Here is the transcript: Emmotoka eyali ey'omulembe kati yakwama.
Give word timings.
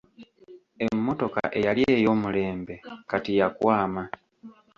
Emmotoka 0.85 1.41
eyali 1.57 1.83
ey'omulembe 1.97 2.75
kati 3.09 3.31
yakwama. 3.39 4.03